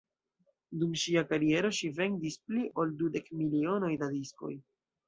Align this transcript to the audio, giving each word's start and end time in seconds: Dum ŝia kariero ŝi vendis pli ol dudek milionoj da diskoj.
Dum 0.83 0.95
ŝia 1.01 1.23
kariero 1.33 1.71
ŝi 1.81 1.91
vendis 2.01 2.41
pli 2.49 2.65
ol 2.85 2.99
dudek 3.05 3.33
milionoj 3.43 3.97
da 4.05 4.15
diskoj. 4.19 4.57